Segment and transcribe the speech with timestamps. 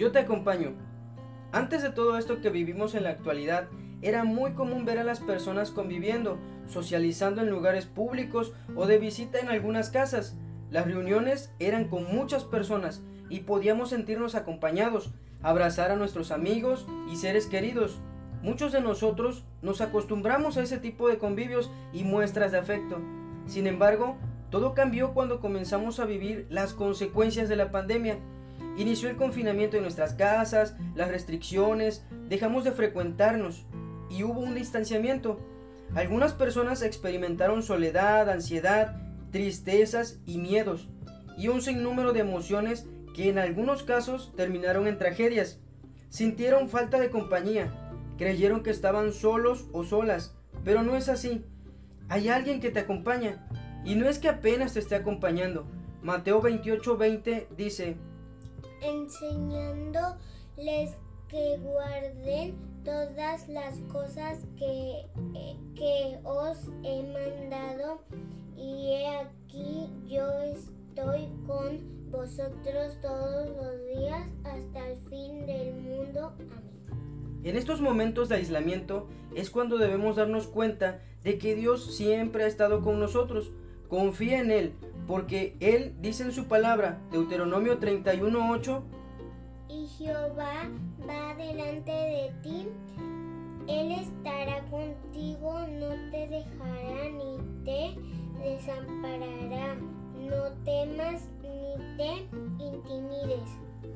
[0.00, 0.72] Yo te acompaño.
[1.52, 3.68] Antes de todo esto que vivimos en la actualidad,
[4.00, 9.40] era muy común ver a las personas conviviendo, socializando en lugares públicos o de visita
[9.40, 10.38] en algunas casas.
[10.70, 15.12] Las reuniones eran con muchas personas y podíamos sentirnos acompañados,
[15.42, 18.00] abrazar a nuestros amigos y seres queridos.
[18.40, 23.02] Muchos de nosotros nos acostumbramos a ese tipo de convivios y muestras de afecto.
[23.44, 24.16] Sin embargo,
[24.48, 28.18] todo cambió cuando comenzamos a vivir las consecuencias de la pandemia.
[28.80, 33.66] Inició el confinamiento en nuestras casas, las restricciones, dejamos de frecuentarnos
[34.08, 35.38] y hubo un distanciamiento.
[35.94, 38.96] Algunas personas experimentaron soledad, ansiedad,
[39.32, 40.88] tristezas y miedos,
[41.36, 45.60] y un sinnúmero de emociones que en algunos casos terminaron en tragedias.
[46.08, 50.34] Sintieron falta de compañía, creyeron que estaban solos o solas,
[50.64, 51.44] pero no es así.
[52.08, 53.46] Hay alguien que te acompaña,
[53.84, 55.66] y no es que apenas te esté acompañando.
[56.02, 57.98] Mateo 28:20 dice,
[58.82, 60.96] enseñándoles
[61.28, 65.06] que guarden todas las cosas que,
[65.74, 68.02] que os he mandado
[68.56, 76.34] y he aquí yo estoy con vosotros todos los días hasta el fin del mundo.
[76.38, 76.70] Amén.
[77.42, 82.46] En estos momentos de aislamiento es cuando debemos darnos cuenta de que Dios siempre ha
[82.46, 83.50] estado con nosotros.
[83.90, 84.74] Confía en Él,
[85.06, 88.82] porque Él dice en su palabra, Deuteronomio 31.8,
[89.68, 90.70] y Jehová
[91.08, 92.68] va delante de ti,
[93.68, 98.00] Él estará contigo, no te dejará ni te
[98.42, 99.76] desamparará.
[100.20, 102.28] No temas ni te
[102.64, 103.50] intimides.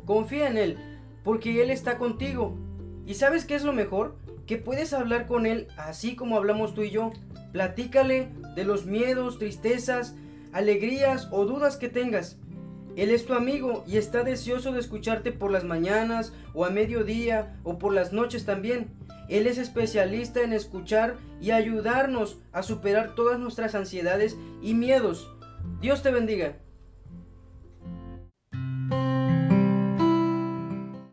[0.05, 0.79] Confía en Él,
[1.23, 2.57] porque Él está contigo.
[3.07, 4.17] ¿Y sabes qué es lo mejor?
[4.47, 7.13] Que puedes hablar con Él así como hablamos tú y yo.
[7.53, 10.15] Platícale de los miedos, tristezas,
[10.53, 12.39] alegrías o dudas que tengas.
[12.97, 17.57] Él es tu amigo y está deseoso de escucharte por las mañanas o a mediodía
[17.65, 18.89] o por las noches también.
[19.29, 25.31] Él es especialista en escuchar y ayudarnos a superar todas nuestras ansiedades y miedos.
[25.81, 26.57] Dios te bendiga.